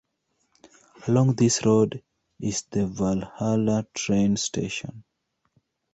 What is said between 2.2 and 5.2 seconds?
is the Valhalla train station.